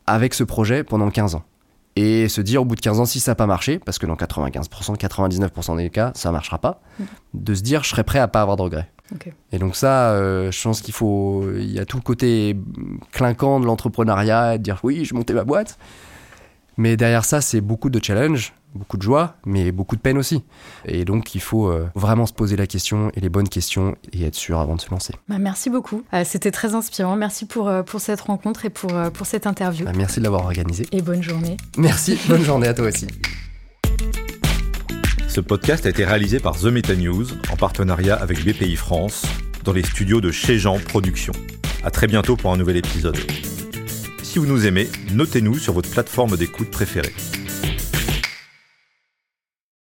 avec 0.07 0.35
ce 0.35 0.45
projet 0.45 0.85
pendant 0.85 1.11
15 1.11 1.37
ans 1.37 1.45
et 1.97 2.29
se 2.29 2.41
dire 2.41 2.63
au 2.63 2.65
bout 2.65 2.77
de 2.77 2.81
15 2.81 3.01
ans 3.01 3.05
si 3.05 3.21
ça 3.21 3.33
n'a 3.33 3.35
pas 3.35 3.47
marché, 3.47 3.79
parce 3.79 3.99
que 3.99 4.07
dans 4.07 4.15
95%, 4.15 4.97
99% 4.97 5.77
des 5.77 5.91
cas, 5.91 6.13
ça 6.15 6.29
ne 6.29 6.33
marchera 6.33 6.59
pas, 6.59 6.81
mm. 6.99 7.05
de 7.35 7.55
se 7.55 7.63
dire 7.63 7.83
je 7.83 7.91
serais 7.91 8.05
prêt 8.05 8.19
à 8.19 8.29
pas 8.29 8.43
avoir 8.43 8.57
de 8.57 8.63
regrets. 8.63 8.91
Et 9.51 9.59
donc 9.59 9.75
ça, 9.75 10.13
euh, 10.13 10.53
je 10.53 10.63
pense 10.63 10.83
qu'il 10.83 10.95
faut, 10.95 11.45
il 11.57 11.73
y 11.73 11.81
a 11.81 11.85
tout 11.85 11.97
le 11.97 12.03
côté 12.03 12.57
clinquant 13.11 13.59
de 13.59 13.67
l'entrepreneuriat, 13.67 14.57
de 14.57 14.63
dire 14.63 14.79
oui, 14.85 15.05
je 15.05 15.15
montais 15.15 15.35
ma 15.35 15.43
boîte, 15.43 15.79
mais 16.77 16.97
derrière 16.97 17.25
ça, 17.25 17.41
c'est 17.41 17.61
beaucoup 17.61 17.91
de 17.91 18.03
challenges, 18.03 18.53
beaucoup 18.75 18.97
de 18.97 19.03
joie, 19.03 19.37
mais 19.45 19.73
beaucoup 19.73 19.97
de 19.97 20.01
peine 20.01 20.19
aussi. 20.19 20.43
Et 20.85 21.05
donc, 21.05 21.35
il 21.35 21.41
faut 21.41 21.69
euh, 21.69 21.89
vraiment 21.95 22.27
se 22.27 22.33
poser 22.33 22.57
la 22.57 22.67
question 22.67 23.11
et 23.15 23.21
les 23.21 23.29
bonnes 23.29 23.49
questions 23.49 23.97
et 24.13 24.25
être 24.25 24.35
sûr 24.35 24.59
avant 24.59 24.77
de 24.77 24.81
se 24.81 24.91
lancer. 24.91 25.15
Bah, 25.29 25.39
merci 25.39 25.71
beaucoup. 25.71 26.03
Euh, 26.13 26.23
c'était 26.25 26.51
très 26.51 26.75
inspirant. 26.75 27.17
Merci 27.17 27.47
pour, 27.47 27.69
euh, 27.69 27.83
pour 27.83 28.01
cette 28.01 28.21
rencontre 28.21 28.65
et 28.65 28.71
pour, 28.71 28.91
pour 29.13 29.27
cette 29.27 29.47
interview. 29.47 29.85
Bah, 29.85 29.93
merci 29.97 30.21
de 30.21 30.25
l'avoir 30.25 30.45
organisé. 30.45 30.87
Et 30.93 31.03
bonne 31.03 31.23
journée. 31.23 31.57
Merci. 31.77 32.19
bonne 32.29 32.45
journée 32.45 32.69
à 32.69 32.75
toi 32.75 32.87
aussi. 32.87 33.07
Ce 35.29 35.41
podcast 35.41 35.87
a 35.87 35.91
été 35.91 36.05
réalisé 36.05 36.41
par 36.41 36.59
The 36.59 36.65
Meta 36.65 36.97
News 36.97 37.27
en 37.53 37.57
partenariat 37.57 38.17
avec 38.17 38.45
BPI 38.45 38.77
France 38.77 39.25
dans 39.65 39.73
les 39.73 39.85
studios 39.85 40.21
de 40.21 40.31
Chez 40.31 40.59
Jean 40.59 40.79
Productions. 40.79 41.35
À 41.85 41.91
très 41.91 42.07
bientôt 42.07 42.37
pour 42.37 42.53
un 42.53 42.57
nouvel 42.57 42.77
épisode. 42.77 43.17
Si 44.23 44.39
vous 44.39 44.47
nous 44.47 44.67
aimez, 44.67 44.89
notez-nous 45.13 45.59
sur 45.59 45.73
votre 45.73 45.91
plateforme 45.91 46.37
d'écoute 46.37 46.71
préférée. 46.71 47.15